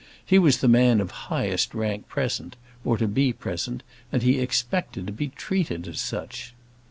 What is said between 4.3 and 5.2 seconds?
expected to